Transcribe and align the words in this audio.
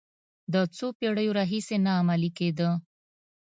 د 0.53 0.55
څو 0.75 0.87
پېړیو 0.97 1.35
راهیسې 1.39 1.75
نه 1.85 1.91
عملي 2.01 2.31
کېده. 2.37 2.69